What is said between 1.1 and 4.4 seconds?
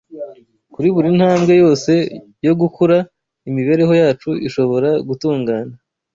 ntambwe yose yo gukura imibereho yacu